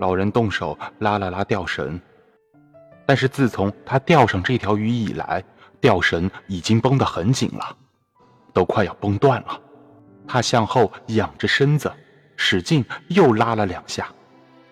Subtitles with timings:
[0.00, 2.00] 老人动手拉了拉吊绳，
[3.04, 5.44] 但是自从他钓上这条鱼以来，
[5.78, 7.76] 吊绳已经绷得很紧了，
[8.54, 9.60] 都快要绷断了。
[10.26, 11.92] 他向后仰着身子，
[12.34, 14.08] 使劲又拉了两下，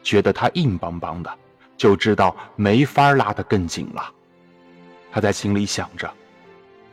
[0.03, 1.31] 觉得它硬邦邦的，
[1.77, 4.03] 就知道没法拉得更紧了。
[5.13, 6.11] 他在心里想着：“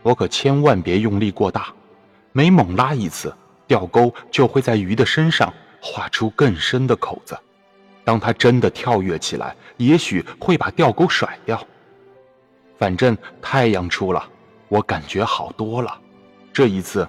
[0.03, 1.67] 我可千万别用力过大，
[2.33, 3.33] 每猛拉一次，
[3.65, 7.37] 钓钩就会在鱼的身上划出更深的口子。
[8.05, 11.61] 当他真的跳跃起来，也许会把钓钩甩掉。
[12.77, 14.23] 反正太阳出了，
[14.69, 15.99] 我感觉好多了。
[16.53, 17.05] 这一次。”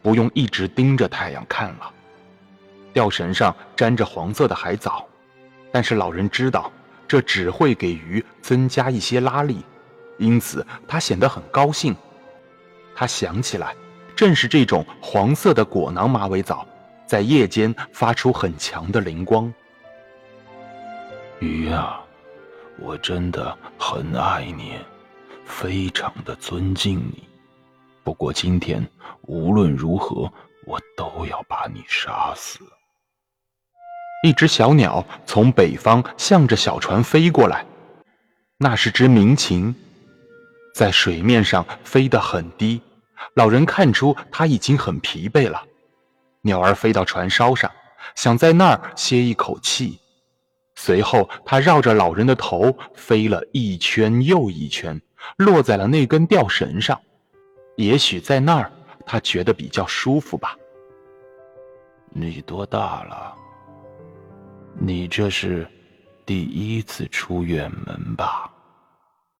[0.00, 1.92] 不用一直盯着太阳看了，
[2.94, 5.04] 钓绳上沾着黄色的海藻，
[5.72, 6.70] 但是老人知道
[7.06, 9.62] 这只会给鱼增加一些拉力，
[10.16, 11.94] 因此他显得很高兴。
[12.94, 13.74] 他想起来，
[14.14, 16.64] 正是这种黄色的果囊马尾藻，
[17.04, 19.52] 在夜间发出很强的灵光。
[21.40, 22.02] 鱼啊，
[22.80, 24.76] 我真的很爱你，
[25.44, 27.28] 非常的尊敬你。
[28.02, 28.84] 不过今天
[29.22, 30.32] 无论如何，
[30.66, 32.58] 我都要把你杀死。
[34.24, 37.64] 一只小鸟从北方向着小船飞过来，
[38.56, 39.72] 那是只鸣禽，
[40.74, 42.80] 在水面上飞得很低。
[43.34, 45.62] 老人看出它已经很疲惫了。
[46.42, 47.70] 鸟儿飞到船梢上，
[48.16, 50.00] 想在那儿歇一口气。
[50.80, 54.98] 随后，他绕着老人的头飞了一圈又一圈，
[55.36, 56.98] 落在了那根吊绳上。
[57.76, 58.70] 也许在那儿，
[59.04, 60.56] 他觉得比较舒服吧。
[62.10, 63.34] 你多大了？
[64.78, 65.66] 你这是
[66.24, 68.47] 第一次出远门吧？